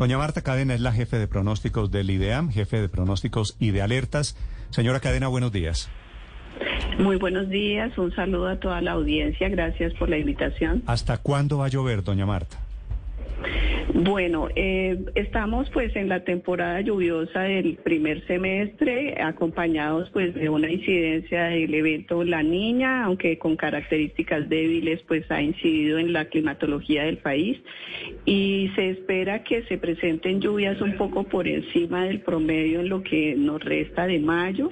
[0.00, 3.82] Doña Marta Cadena es la jefe de pronósticos del IDEAM, jefe de pronósticos y de
[3.82, 4.34] alertas.
[4.70, 5.90] Señora Cadena, buenos días.
[6.98, 10.82] Muy buenos días, un saludo a toda la audiencia, gracias por la invitación.
[10.86, 12.56] ¿Hasta cuándo va a llover, doña Marta?
[13.94, 20.70] Bueno, eh, estamos pues en la temporada lluviosa del primer semestre, acompañados pues de una
[20.70, 27.04] incidencia del evento La Niña, aunque con características débiles pues ha incidido en la climatología
[27.04, 27.58] del país
[28.24, 33.02] y se espera que se presenten lluvias un poco por encima del promedio en lo
[33.02, 34.70] que nos resta de mayo.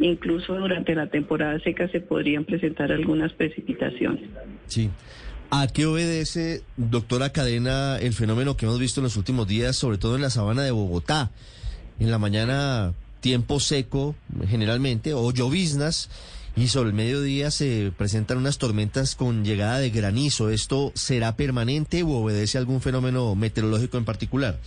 [0.00, 4.28] Incluso durante la temporada seca se podrían presentar algunas precipitaciones.
[4.66, 4.90] Sí.
[5.50, 9.96] ¿A qué obedece, doctora Cadena, el fenómeno que hemos visto en los últimos días, sobre
[9.96, 11.30] todo en la sabana de Bogotá?
[11.98, 14.14] En la mañana, tiempo seco,
[14.46, 16.10] generalmente, o lloviznas,
[16.54, 20.50] y sobre el mediodía se presentan unas tormentas con llegada de granizo.
[20.50, 24.58] ¿Esto será permanente o obedece a algún fenómeno meteorológico en particular?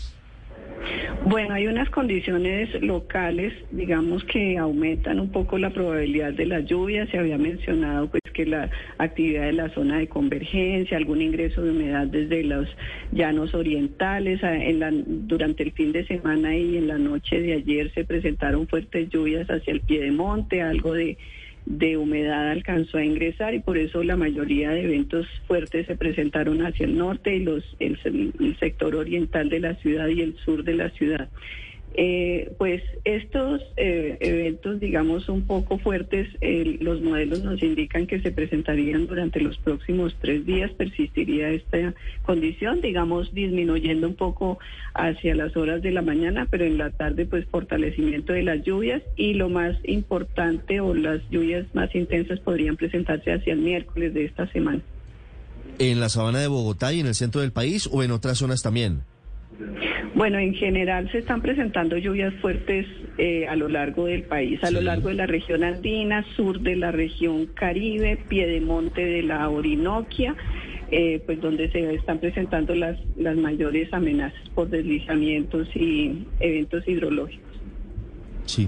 [1.26, 7.06] Bueno, hay unas condiciones locales, digamos, que aumentan un poco la probabilidad de la lluvia.
[7.12, 11.72] Se había mencionado pues que la actividad de la zona de convergencia, algún ingreso de
[11.72, 12.68] humedad desde los
[13.12, 14.42] llanos orientales.
[14.44, 18.68] En la, durante el fin de semana y en la noche de ayer se presentaron
[18.68, 21.18] fuertes lluvias hacia el pie de monte, algo de
[21.66, 26.66] de humedad alcanzó a ingresar y por eso la mayoría de eventos fuertes se presentaron
[26.66, 28.00] hacia el norte y los el,
[28.40, 31.30] el sector oriental de la ciudad y el sur de la ciudad.
[31.94, 38.22] Eh, pues estos eh, eventos, digamos, un poco fuertes, eh, los modelos nos indican que
[38.22, 44.58] se presentarían durante los próximos tres días, persistiría esta condición, digamos, disminuyendo un poco
[44.94, 49.02] hacia las horas de la mañana, pero en la tarde, pues fortalecimiento de las lluvias
[49.18, 54.26] y lo más importante o las lluvias más intensas podrían presentarse hacia el miércoles de
[54.26, 54.80] esta semana.
[55.78, 58.62] ¿En la sabana de Bogotá y en el centro del país o en otras zonas
[58.62, 59.02] también?
[60.14, 62.86] Bueno, en general se están presentando lluvias fuertes
[63.18, 66.76] eh, a lo largo del país, a lo largo de la región andina, sur de
[66.76, 70.36] la región caribe, piedemonte de la Orinoquia,
[70.92, 77.52] eh, pues donde se están presentando las, las mayores amenazas por deslizamientos y eventos hidrológicos.
[78.46, 78.68] Sí.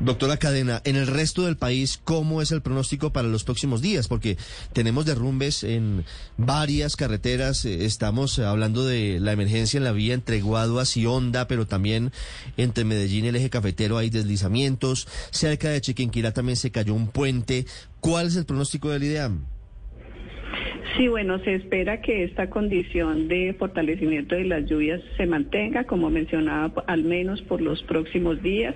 [0.00, 4.08] Doctora Cadena, en el resto del país, ¿cómo es el pronóstico para los próximos días?
[4.08, 4.36] Porque
[4.72, 6.04] tenemos derrumbes en
[6.36, 11.46] varias carreteras, eh, estamos hablando de la emergencia en la vía entre Guaduas y Honda,
[11.46, 12.12] pero también
[12.56, 17.06] entre Medellín y el eje cafetero hay deslizamientos, cerca de Chiquinquirá también se cayó un
[17.08, 17.66] puente.
[18.00, 19.51] ¿Cuál es el pronóstico del IDEAM?
[20.96, 26.10] Sí, bueno, se espera que esta condición de fortalecimiento de las lluvias se mantenga, como
[26.10, 28.74] mencionaba, al menos por los próximos días.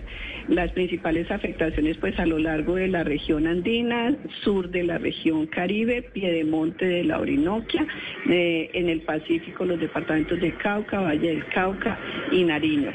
[0.49, 5.47] Las principales afectaciones, pues, a lo largo de la región andina, sur de la región
[5.47, 7.87] caribe, piedemonte de la Orinoquia,
[8.29, 11.99] eh, en el Pacífico, los departamentos de Cauca, Valle del Cauca
[12.33, 12.93] y Nariño.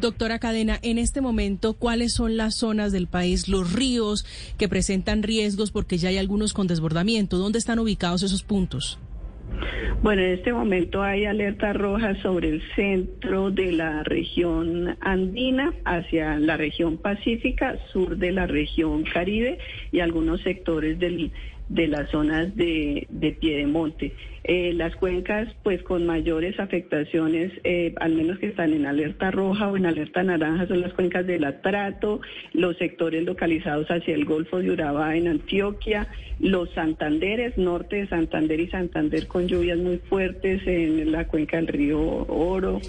[0.00, 4.26] Doctora Cadena, en este momento, ¿cuáles son las zonas del país, los ríos
[4.58, 7.38] que presentan riesgos porque ya hay algunos con desbordamiento?
[7.38, 8.98] ¿Dónde están ubicados esos puntos?
[10.02, 16.38] Bueno, en este momento hay alerta roja sobre el centro de la región andina hacia
[16.38, 19.58] la región pacífica, sur de la región caribe
[19.92, 21.32] y algunos sectores del
[21.68, 24.12] de las zonas de, de Piedemonte.
[24.48, 29.68] Eh, las cuencas, pues con mayores afectaciones, eh, al menos que están en alerta roja
[29.68, 32.20] o en alerta naranja, son las cuencas del Atrato,
[32.52, 36.06] los sectores localizados hacia el Golfo de Urabá en Antioquia,
[36.38, 41.66] los Santanderes, norte de Santander y Santander con lluvias muy fuertes en la cuenca del
[41.66, 42.80] río Oro.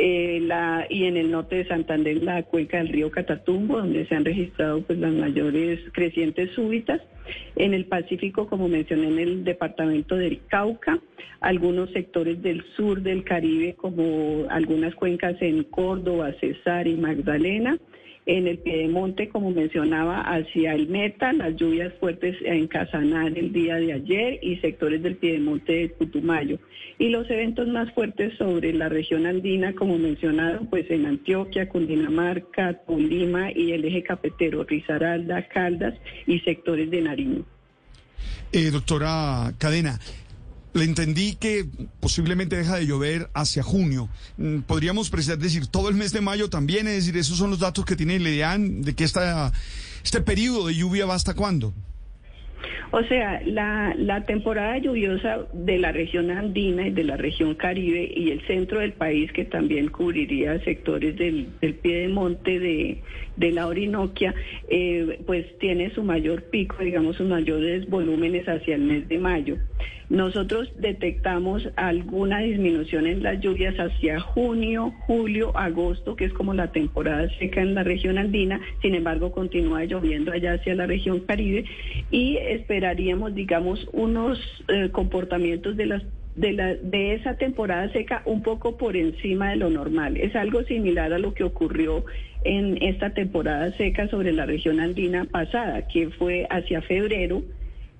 [0.00, 0.48] Eh,
[0.90, 4.80] y en el norte de Santander la cuenca del río Catatumbo, donde se han registrado
[4.82, 7.02] pues las mayores crecientes súbitas.
[7.56, 11.00] En el Pacífico, como mencioné, en el departamento del Cauca,
[11.40, 17.76] algunos sectores del sur del Caribe, como algunas cuencas en Córdoba, Cesar y Magdalena
[18.28, 23.76] en el Piedemonte, como mencionaba, hacia el Meta, las lluvias fuertes en Casanare el día
[23.76, 26.58] de ayer y sectores del Piedemonte de Putumayo.
[26.98, 32.74] Y los eventos más fuertes sobre la región andina, como mencionaron, pues en Antioquia, Cundinamarca,
[32.86, 35.94] Tolima y el eje cafetero, Risaralda, Caldas
[36.26, 37.44] y sectores de Nariño.
[38.52, 39.98] Eh, doctora Cadena,
[40.78, 41.66] le entendí que
[42.00, 44.08] posiblemente deja de llover hacia junio.
[44.36, 47.58] Mm, Podríamos precisar decir todo el mes de mayo también, es decir, esos son los
[47.58, 49.52] datos que tiene el IDEAN de que esta,
[50.04, 51.74] este periodo de lluvia va hasta cuándo.
[52.90, 58.10] O sea, la, la temporada lluviosa de la región andina y de la región caribe
[58.14, 63.02] y el centro del país, que también cubriría sectores del, del pie de monte de,
[63.36, 64.34] de la Orinoquia,
[64.70, 69.56] eh, pues tiene su mayor pico, digamos, sus mayores volúmenes hacia el mes de mayo.
[70.10, 76.72] Nosotros detectamos alguna disminución en las lluvias hacia junio, julio, agosto, que es como la
[76.72, 81.64] temporada seca en la región andina, sin embargo continúa lloviendo allá hacia la región caribe
[82.10, 86.02] y esperaríamos, digamos, unos eh, comportamientos de las
[86.36, 90.16] de, la, de esa temporada seca un poco por encima de lo normal.
[90.16, 92.04] Es algo similar a lo que ocurrió
[92.44, 97.42] en esta temporada seca sobre la región andina pasada, que fue hacia febrero,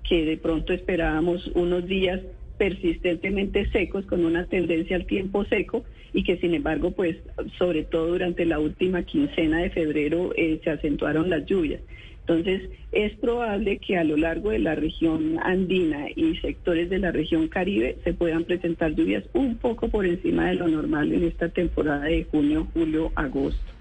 [0.09, 2.19] que de pronto esperábamos unos días
[2.57, 7.17] persistentemente secos con una tendencia al tiempo seco y que sin embargo pues
[7.59, 11.81] sobre todo durante la última quincena de febrero eh, se acentuaron las lluvias.
[12.21, 17.11] Entonces es probable que a lo largo de la región andina y sectores de la
[17.11, 21.49] región caribe se puedan presentar lluvias un poco por encima de lo normal en esta
[21.49, 23.78] temporada de junio, julio, agosto.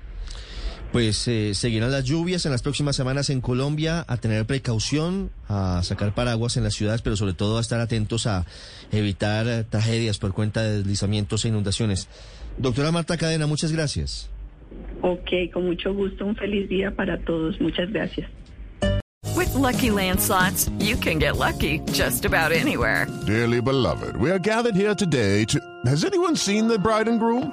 [0.93, 5.82] Pues eh, seguirán las lluvias en las próximas semanas en Colombia, a tener precaución, a
[5.82, 8.46] sacar paraguas en las ciudades, pero sobre todo a estar atentos a
[8.90, 12.08] evitar tragedias por cuenta de deslizamientos e inundaciones.
[12.56, 14.31] Doctora Marta Cadena, muchas gracias.
[15.02, 17.61] Ok, con mucho gusto, un feliz día para todos.
[17.61, 18.29] Muchas gracias.
[19.37, 23.06] With Lucky Land slots, you can get lucky just about anywhere.
[23.26, 25.61] Dearly beloved, we are gathered here today to.
[25.87, 27.52] Has anyone seen the bride and groom?